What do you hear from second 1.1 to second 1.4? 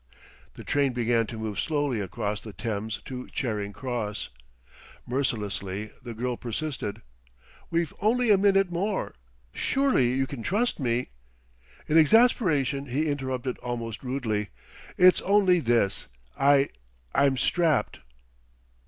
to